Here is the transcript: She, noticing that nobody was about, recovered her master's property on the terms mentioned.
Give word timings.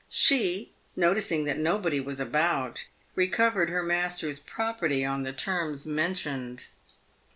She, 0.09 0.71
noticing 0.95 1.45
that 1.45 1.59
nobody 1.59 1.99
was 1.99 2.19
about, 2.19 2.87
recovered 3.13 3.69
her 3.69 3.83
master's 3.83 4.39
property 4.39 5.05
on 5.05 5.21
the 5.21 5.31
terms 5.31 5.85
mentioned. 5.85 6.63